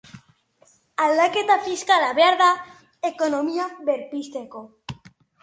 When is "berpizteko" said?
3.93-4.65